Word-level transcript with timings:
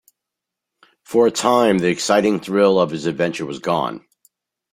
For 1.03 1.27
a 1.27 1.31
time 1.31 1.77
the 1.77 1.89
exciting 1.89 2.39
thrill 2.39 2.79
of 2.79 2.89
his 2.89 3.05
adventure 3.05 3.45
was 3.45 3.59
gone. 3.59 4.03